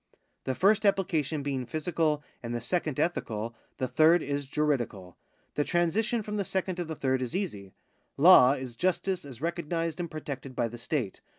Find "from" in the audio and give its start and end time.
6.23-6.37